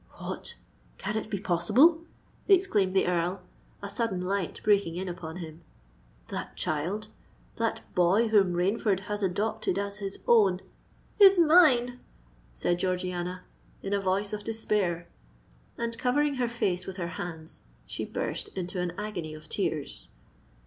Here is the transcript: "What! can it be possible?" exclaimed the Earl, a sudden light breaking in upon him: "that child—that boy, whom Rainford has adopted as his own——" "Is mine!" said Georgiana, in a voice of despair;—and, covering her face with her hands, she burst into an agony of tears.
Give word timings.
"What! 0.17 0.55
can 0.97 1.15
it 1.15 1.29
be 1.29 1.37
possible?" 1.39 2.01
exclaimed 2.47 2.95
the 2.95 3.05
Earl, 3.05 3.43
a 3.83 3.87
sudden 3.87 4.19
light 4.19 4.59
breaking 4.63 4.95
in 4.95 5.07
upon 5.07 5.35
him: 5.35 5.61
"that 6.29 6.57
child—that 6.57 7.81
boy, 7.93 8.29
whom 8.29 8.55
Rainford 8.55 9.01
has 9.01 9.21
adopted 9.21 9.77
as 9.77 9.97
his 9.99 10.17
own——" 10.27 10.61
"Is 11.19 11.37
mine!" 11.37 11.99
said 12.51 12.79
Georgiana, 12.79 13.43
in 13.83 13.93
a 13.93 14.01
voice 14.01 14.33
of 14.33 14.43
despair;—and, 14.43 15.99
covering 15.99 16.33
her 16.41 16.47
face 16.47 16.87
with 16.87 16.97
her 16.97 17.09
hands, 17.21 17.59
she 17.85 18.03
burst 18.03 18.47
into 18.57 18.81
an 18.81 18.93
agony 18.97 19.35
of 19.35 19.47
tears. 19.49 20.07